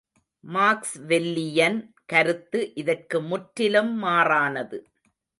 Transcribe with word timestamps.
Max 0.43 0.93
வெல்லியன் 1.01 1.77
கருத்து 2.05 2.59
இதற்கு 2.73 3.21
முற்றிலும் 3.21 3.93
மாறானது. 4.03 4.79